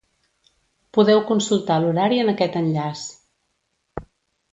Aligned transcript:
Podeu 0.97 1.19
consultar 1.31 1.77
l'horari 1.83 2.21
en 2.21 2.31
aquest 2.33 2.57
enllaç. 2.65 3.05